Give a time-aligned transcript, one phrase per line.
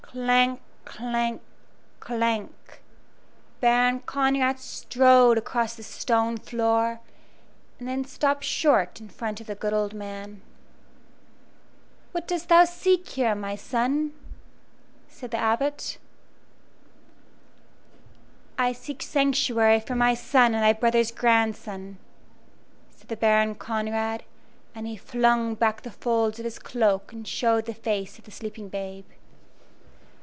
[0.13, 0.59] Clank!
[0.83, 1.41] clank!
[2.01, 2.81] clank!
[3.61, 6.99] Baron Conrad strode across the stone floor,
[7.79, 10.41] and then stopped short in front of the good old man.
[12.11, 14.11] "What dost thou seek here, my son?"
[15.07, 15.97] said the Abbot.
[18.57, 21.99] "I seek sanctuary for my son and thy brother's grandson,"
[22.89, 24.23] said the Baron Conrad,
[24.75, 28.31] and he flung back the folds of his cloak and showed the face of the
[28.31, 29.05] sleeping babe.